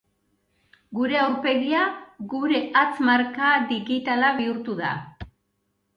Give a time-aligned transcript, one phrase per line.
[0.99, 1.83] Gure aurpegia
[2.33, 4.95] gure hatz-marka digitala bihurtu da.